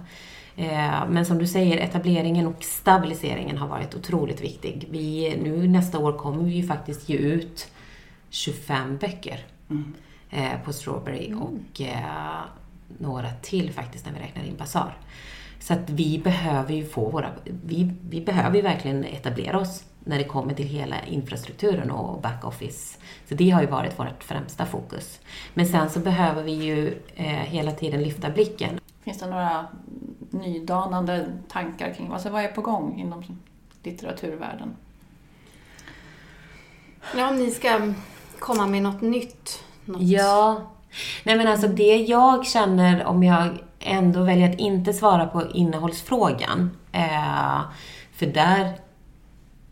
[0.56, 4.88] Eh, men som du säger, etableringen och stabiliseringen har varit otroligt viktig.
[4.90, 7.68] Vi, nu nästa år kommer vi ju faktiskt ge ut
[8.30, 9.46] 25 böcker
[10.30, 12.42] eh, på Strawberry och eh,
[12.98, 14.96] några till faktiskt när vi räknar in Bazaar.
[15.60, 17.30] Så att vi behöver ju få våra,
[17.64, 22.98] vi, vi behöver ju verkligen etablera oss när det kommer till hela infrastrukturen och backoffice.
[23.28, 25.20] Så det har ju varit vårt främsta fokus.
[25.54, 28.80] Men sen så behöver vi ju eh, hela tiden lyfta blicken.
[29.04, 29.66] Finns det några
[30.30, 33.24] nydanande tankar kring alltså, vad är på gång inom
[33.82, 34.76] litteraturvärlden?
[37.16, 37.92] Ja, om ni ska
[38.38, 39.64] komma med något nytt.
[39.84, 40.02] Något.
[40.02, 40.62] Ja.
[41.24, 46.70] Nej men alltså det jag känner om jag ändå väljer att inte svara på innehållsfrågan.
[46.92, 47.60] Eh,
[48.12, 48.78] för där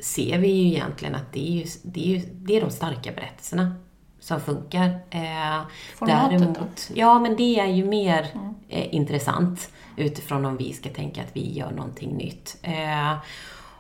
[0.01, 3.13] ser vi ju egentligen att det är, ju, det är, ju, det är de starka
[3.13, 3.75] berättelserna
[4.23, 4.87] som funkar.
[5.11, 5.61] Eh,
[5.95, 6.45] Formatet då?
[6.47, 8.27] däremot, Ja, men det är ju mer
[8.69, 12.59] eh, intressant utifrån om vi ska tänka att vi gör någonting nytt.
[12.63, 13.15] Eh,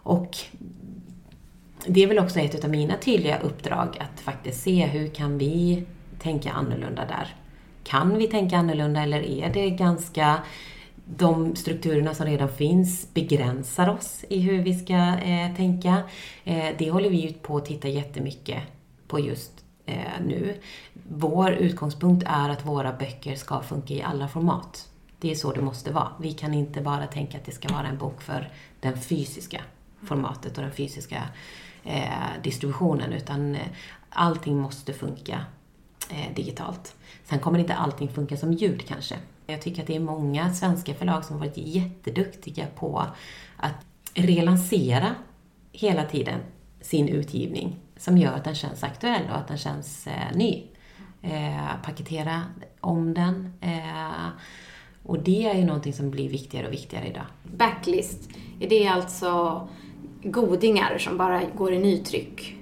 [0.02, 0.36] och
[1.86, 5.84] det är väl också ett av mina tydliga uppdrag att faktiskt se hur kan vi
[6.18, 7.36] tänka annorlunda där.
[7.84, 10.38] Kan vi tänka annorlunda eller är det ganska
[11.04, 16.02] de strukturerna som redan finns begränsar oss i hur vi ska eh, tänka.
[16.44, 18.62] Eh, det håller vi ju på att titta jättemycket
[19.08, 20.60] på just eh, nu.
[21.08, 24.88] Vår utgångspunkt är att våra böcker ska funka i alla format.
[25.18, 26.08] Det är så det måste vara.
[26.20, 29.60] Vi kan inte bara tänka att det ska vara en bok för det fysiska
[30.02, 31.28] formatet och den fysiska
[31.84, 33.66] eh, distributionen utan eh,
[34.08, 35.44] allting måste funka
[36.10, 36.94] eh, digitalt.
[37.24, 39.16] Sen kommer inte allting funka som ljud kanske.
[39.46, 43.06] Jag tycker att det är många svenska förlag som har varit jätteduktiga på
[43.56, 45.14] att relansera
[45.72, 46.40] hela tiden
[46.80, 50.62] sin utgivning som gör att den känns aktuell och att den känns eh, ny.
[51.22, 52.42] Eh, paketera
[52.80, 53.52] om den.
[53.60, 54.28] Eh,
[55.06, 57.24] och det är ju någonting som blir viktigare och viktigare idag.
[57.56, 58.28] Backlist,
[58.60, 59.60] är det alltså
[60.22, 62.56] godingar som bara går i nytryck?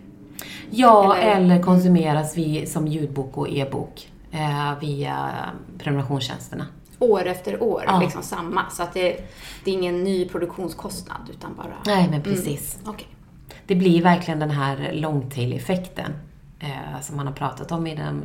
[0.70, 5.30] Ja, Eller- eller, konsumeras vi som ljudbok och e-bok eh, via
[5.78, 6.66] prenumerationstjänsterna.
[6.98, 8.00] År efter år, Ja.
[8.00, 8.70] liksom samma.
[8.70, 9.30] Så att det,
[9.64, 11.76] det är ingen ny produktionskostnad utan bara...
[11.86, 12.78] Nej, men precis.
[12.86, 13.06] Okej.
[13.70, 16.12] Det blir verkligen den här long-tail-effekten
[16.60, 18.24] eh, som man har pratat om i de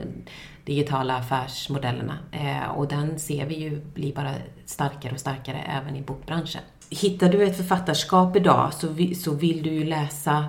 [0.63, 2.17] digitala affärsmodellerna.
[2.31, 4.31] Eh, och den ser vi ju bli bara
[4.65, 6.62] starkare och starkare även i bokbranschen.
[6.89, 10.45] Hittar du ett författarskap idag så, vi, så vill du ju läsa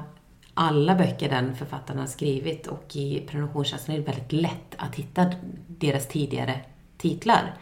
[0.54, 5.26] alla böcker den författaren har skrivit och i prenumerationstjänsten är det väldigt lätt att hitta
[5.66, 6.60] deras tidigare
[6.98, 7.54] titlar.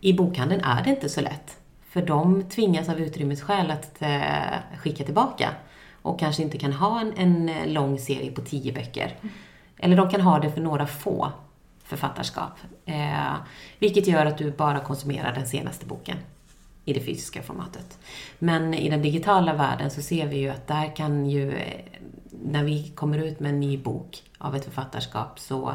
[0.00, 1.56] I bokhandeln är det inte så lätt.
[1.90, 5.48] För de tvingas av utrymmesskäl att eh, skicka tillbaka
[6.02, 9.16] och kanske inte kan ha en, en eh, lång serie på tio böcker.
[9.78, 11.32] Eller de kan ha det för några få
[11.84, 12.52] författarskap.
[12.84, 13.34] Eh,
[13.78, 16.16] vilket gör att du bara konsumerar den senaste boken
[16.84, 17.98] i det fysiska formatet.
[18.38, 21.80] Men i den digitala världen så ser vi ju att där kan ju, eh,
[22.30, 25.72] när vi kommer ut med en ny bok av ett författarskap så,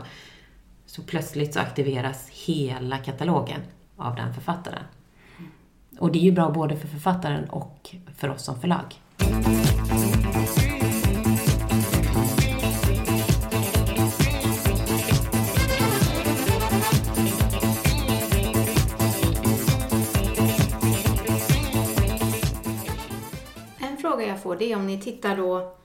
[0.86, 3.62] så plötsligt så aktiveras hela katalogen
[3.98, 4.84] av den författaren.
[6.00, 8.96] Och det är ju bra både för författaren och för oss som förlag.
[24.48, 25.76] Får det är om ni tittar då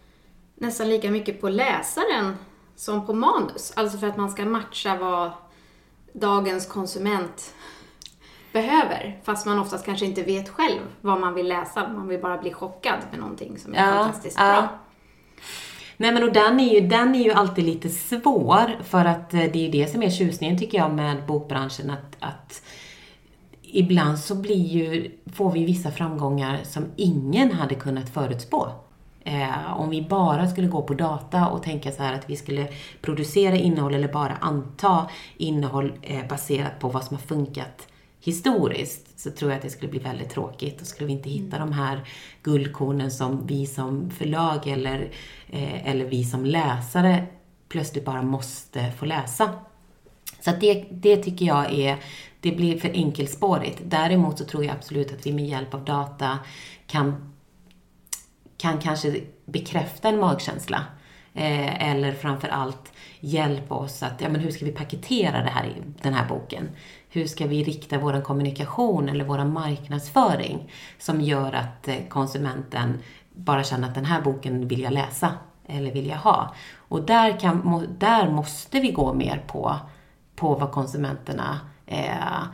[0.55, 2.37] nästan lika mycket på läsaren
[2.77, 3.72] som på manus.
[3.77, 5.31] Alltså för att man ska matcha vad
[6.12, 7.55] dagens konsument
[8.53, 9.20] behöver.
[9.25, 11.88] Fast man oftast kanske inte vet själv vad man vill läsa.
[11.88, 14.53] Man vill bara bli chockad med någonting som är Ja, fantastiskt ja.
[14.53, 14.68] bra.
[15.96, 19.40] Nej men och den är, ju, den är ju alltid lite svår för att eh,
[19.40, 22.62] det är ju det som är tjusningen tycker jag med bokbranschen att, att
[23.72, 28.68] ibland så blir ju, får vi vissa framgångar som ingen hade kunnat förutspå.
[29.24, 32.68] Eh, om vi bara skulle gå på data och tänka så här att vi skulle
[33.00, 35.06] producera innehåll eller bara anta
[35.37, 37.88] innehåll eh, baserat på vad som har funkat
[38.20, 40.78] historiskt så tror jag att det skulle bli väldigt tråkigt.
[40.78, 42.00] Då skulle vi inte hitta de här
[42.42, 45.11] guldkornen som vi som förlag eller,
[45.50, 47.26] eh, eller vi som läsare
[47.68, 49.50] plötsligt bara måste få läsa
[50.40, 51.98] Så att det, det tycker jag är,
[52.42, 53.81] det blir för enkelspårigt.
[53.85, 56.38] Däremot så tror jag absolut att vi med hjälp av data
[56.87, 57.33] kan,
[58.57, 60.85] kan kanske bekräfta en magkänsla.
[61.35, 65.66] Eh, eller framför allt hjälpa oss att, ja men hur ska vi paketera det här,
[65.66, 66.68] i den här boken?
[67.09, 72.98] Hur ska vi rikta vår kommunikation eller vår marknadsföring som gör att eh, konsumenten
[73.33, 75.33] bara känner att den här boken vill jag läsa
[75.66, 76.55] eller vill jag ha?
[76.76, 79.76] Och där, kan, där måste vi gå mer på,
[80.37, 82.45] på vad konsumenterna eh,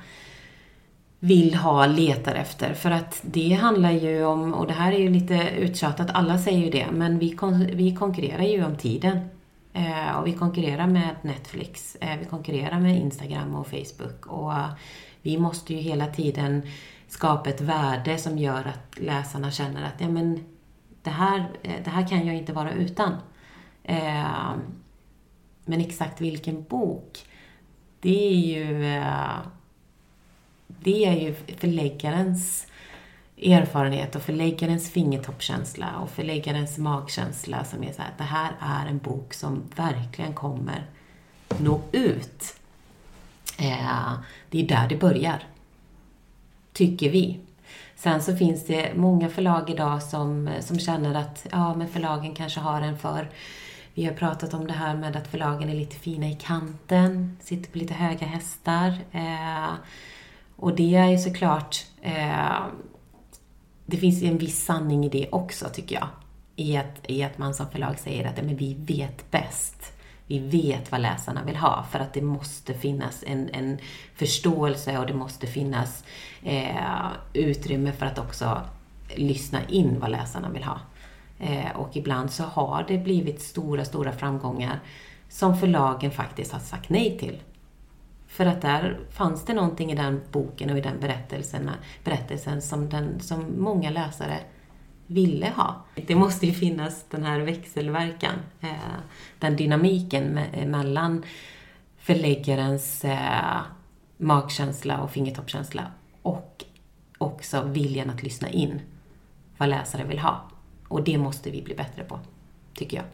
[1.21, 2.75] vill ha, letar efter.
[2.75, 6.59] För att det handlar ju om, och det här är ju lite uttjatat, alla säger
[6.59, 9.19] ju det, men vi, kon, vi konkurrerar ju om tiden.
[9.73, 14.27] Eh, och vi konkurrerar med Netflix, eh, vi konkurrerar med Instagram och Facebook.
[14.27, 14.53] Och
[15.23, 16.62] vi måste ju hela tiden
[17.09, 20.45] skapa ett värde som gör att läsarna känner att ja, men,
[21.03, 23.12] det, här, eh, det här kan jag inte vara utan.
[23.85, 24.53] Eh,
[25.64, 27.19] men exakt vilken bok,
[28.01, 29.39] det är ju eh,
[30.69, 32.67] det är ju förläggarens
[33.43, 38.87] erfarenhet och förläggarens fingertoppskänsla och förläggarens magkänsla som är så här, att det här är
[38.87, 40.87] en bok som verkligen kommer
[41.59, 42.57] nå ut.
[43.59, 44.13] Eh,
[44.51, 45.43] det är där det börjar.
[46.73, 47.41] Tycker vi.
[47.97, 52.61] Sen så finns det många förlag idag som, som känner att ja, men förlagen kanske
[52.61, 53.29] har en för...
[53.99, 57.71] Vi har pratat om det här med att förlagen är lite fina i kanten, sitter
[57.73, 58.99] på lite höga hästar.
[59.13, 59.75] Eh,
[60.57, 61.87] och det är ju såklart...
[62.03, 62.63] Eh,
[63.87, 66.09] det finns ju en viss sanning i det också, tycker jag.
[66.57, 69.93] I att, i att man som förlag säger att ja, men vi vet bäst.
[70.27, 73.79] Vi vet vad läsarna vill ha, för att det måste finnas en, en
[74.15, 76.05] förståelse och det måste finnas
[76.43, 78.61] eh, utrymme för att också
[79.17, 80.81] lyssna in vad läsarna vill ha.
[81.40, 84.81] Eh, och ibland så har det blivit stora, stora framgångar
[85.29, 87.42] som förlagen faktiskt har sagt nej till.
[88.27, 91.70] För att där fanns det någonting i den boken och i den berättelsen,
[92.05, 94.38] berättelsen som, den, som många läsare
[95.07, 95.85] ville ha.
[96.07, 98.68] Det måste ju finnas den här växelverkan, eh,
[99.38, 101.24] den dynamiken me- mellan
[101.98, 103.61] förläggarens eh,
[104.16, 105.83] magkänsla och fingertoppskänsla
[106.22, 106.64] och
[107.18, 108.81] också viljan att lyssna in
[109.59, 110.40] vad läsare vill ha.
[110.88, 112.20] Och det måste vi bli bättre på,
[112.74, 113.07] tycker jag.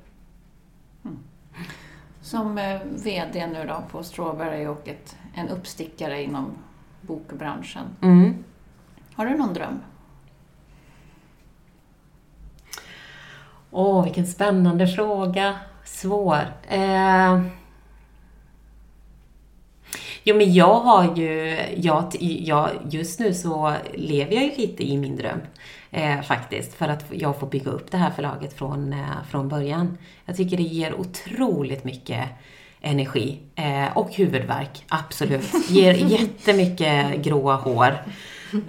[2.22, 6.50] Som eh, VD nu då på Strawberry och ett, en uppstickare inom
[7.00, 7.84] bokbranschen.
[8.02, 8.44] Mm.
[9.14, 9.80] Har du någon dröm?
[13.70, 15.58] Åh, vilken spännande fråga.
[15.84, 16.40] Svår.
[16.68, 17.42] Eh...
[20.22, 21.58] Jo, men jag har ju...
[21.76, 25.40] Jag, jag, just nu så lever jag ju lite i min dröm.
[25.96, 26.74] Eh, faktiskt.
[26.74, 28.98] För att jag får bygga upp det här förlaget från, eh,
[29.30, 29.98] från början.
[30.24, 32.24] Jag tycker det ger otroligt mycket
[32.80, 33.38] energi.
[33.54, 35.68] Eh, och huvudvärk, absolut.
[35.68, 38.02] Ger jättemycket gråa hår.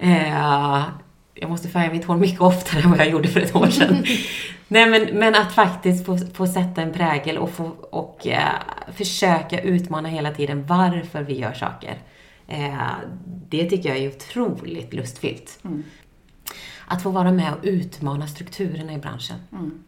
[0.00, 0.84] Eh,
[1.34, 4.04] jag måste färga mitt hår mycket oftare än vad jag gjorde för ett år sedan.
[4.68, 8.52] Nej, men, men att faktiskt få, få sätta en prägel och, få, och eh,
[8.94, 11.98] försöka utmana hela tiden varför vi gör saker.
[12.48, 12.90] Eh,
[13.48, 15.58] det tycker jag är otroligt lustfyllt.
[16.86, 19.36] Att få vara med och utmana strukturerna i branschen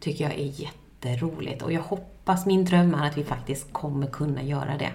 [0.01, 1.63] tycker jag är jätteroligt.
[1.63, 4.91] Och jag hoppas, min dröm är att vi faktiskt kommer kunna göra det.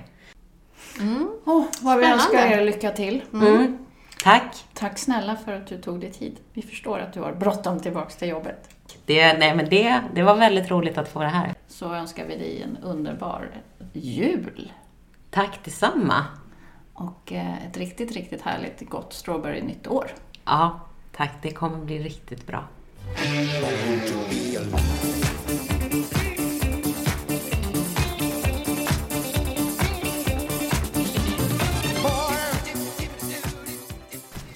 [1.46, 2.12] Oh, vad vi Spännande.
[2.14, 3.22] önskar er lycka till.
[3.34, 3.78] Mm.
[4.24, 4.66] Tack!
[4.74, 6.40] Tack snälla för att du tog dig tid.
[6.54, 8.70] Vi förstår att du har bråttom tillbaks till jobbet.
[9.06, 11.54] Det, nej, men det, det var väldigt roligt att få det här.
[11.68, 13.52] Så önskar vi dig en underbar
[13.94, 14.72] jul.
[15.30, 16.26] Tack detsamma!
[16.94, 20.12] Och eh, ett riktigt, riktigt härligt gott strawberry nytt år.
[20.46, 20.80] Ja,
[21.18, 21.32] tack.
[21.42, 22.68] Det kommer bli riktigt bra.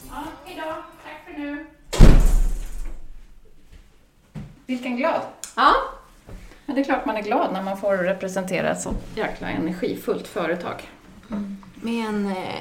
[0.10, 0.76] Ja, hejdå.
[1.04, 1.66] Tack för nu.
[4.66, 5.22] Vilken glad.
[5.56, 5.74] Ja,
[6.66, 10.28] Men det är klart man är glad när man får representera ett så jäkla energifullt
[10.28, 10.90] företag.
[11.76, 12.54] med en eh,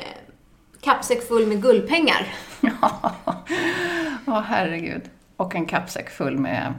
[0.81, 2.35] kappsäck full med guldpengar.
[2.81, 3.13] Ja,
[4.33, 5.03] herregud.
[5.37, 6.75] Och en kappsäck full med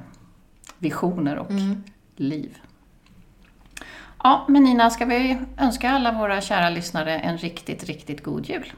[0.78, 1.52] visioner och
[2.16, 2.58] liv.
[4.24, 8.74] Ja, men Nina, ska vi önska alla våra kära lyssnare en riktigt, riktigt god jul?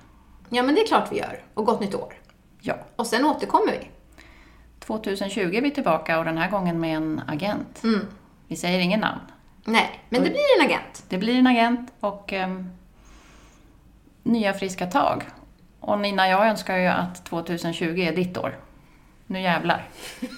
[0.50, 1.44] Ja, men det är klart vi gör.
[1.54, 2.14] Och gott nytt år.
[2.62, 2.76] Ja.
[2.96, 3.88] Och sen återkommer vi.
[4.80, 7.84] 2020 är vi tillbaka och den här gången med en agent.
[7.84, 8.08] Mm.
[8.48, 9.22] Vi säger ingen namn.
[9.66, 11.04] Nej, men det blir en agent.
[11.10, 12.70] Det blir en agent och ehm,
[14.24, 15.24] nya friska tag.
[15.80, 18.58] Och Nina, jag önskar ju att 2020 är ditt år.
[19.28, 19.88] Nu jävlar.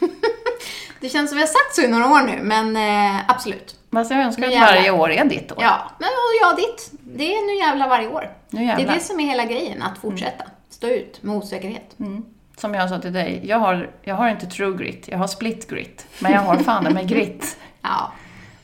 [0.99, 3.75] Det känns som vi har sagt så i några år nu, men eh, absolut.
[3.91, 4.75] Fast jag önskar att jävlar.
[4.75, 5.57] varje år är ditt år.
[5.61, 6.91] Ja, men och ja, ditt.
[7.01, 8.29] Det är nu jävla varje år.
[8.49, 8.85] Nu Det jävlar.
[8.85, 10.43] är det som är hela grejen, att fortsätta.
[10.69, 11.95] Stå ut med osäkerhet.
[12.57, 15.69] Som jag sa till dig, jag har, jag har inte true grit, jag har split
[15.69, 16.07] grit.
[16.19, 17.57] Men jag har fan med grit.
[17.81, 18.11] Ja,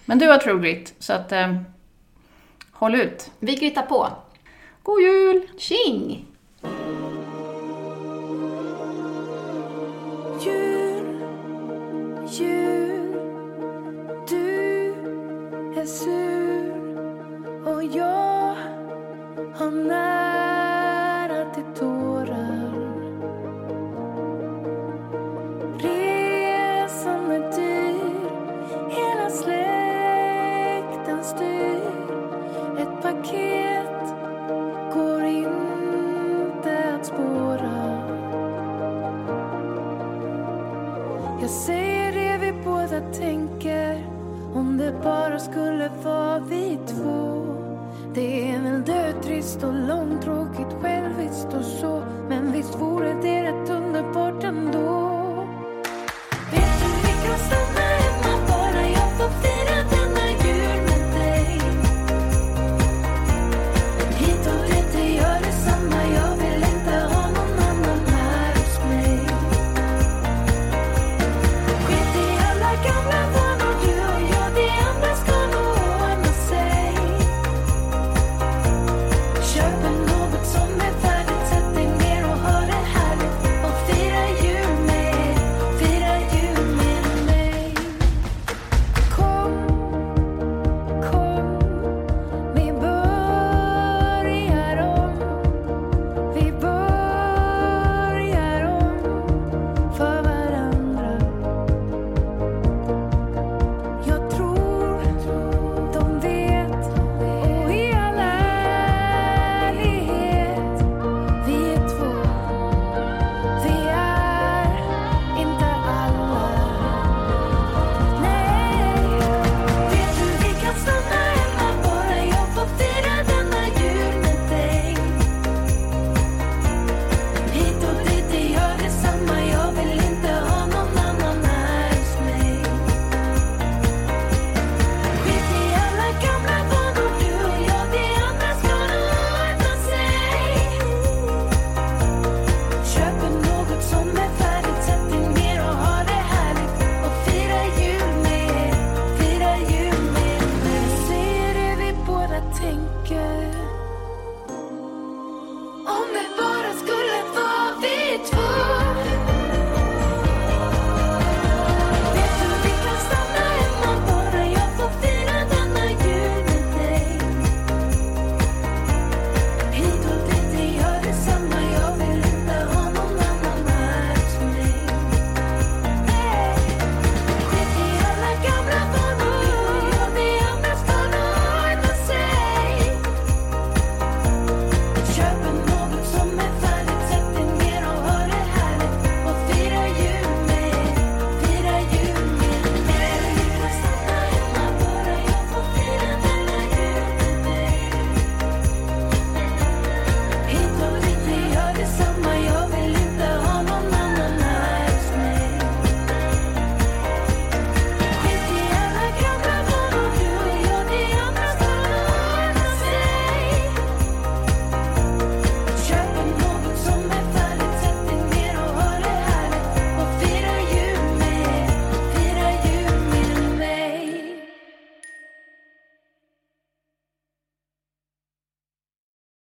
[0.06, 1.56] Men du har true grit, så att eh,
[2.72, 3.32] håll ut.
[3.40, 4.08] vi grittar på.
[4.84, 5.48] God jul!
[5.58, 6.26] Tjing!
[10.44, 11.06] Jul,
[12.30, 13.14] jul
[14.30, 14.94] Du
[15.82, 16.72] är sur
[17.66, 18.56] och jag
[19.56, 20.17] har nära
[49.48, 52.04] trist och långtråkigt själviskt och så.
[52.30, 53.37] Men visst vore det